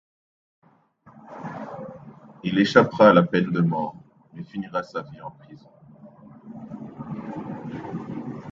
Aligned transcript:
Il 2.43 2.57
échappera 2.57 3.09
à 3.09 3.13
la 3.13 3.21
peine 3.21 3.51
de 3.51 3.59
mort 3.61 3.95
mais 4.33 4.43
finira 4.43 4.81
sa 4.81 5.03
vie 5.03 5.21
en 5.21 5.29
prison. 5.29 5.69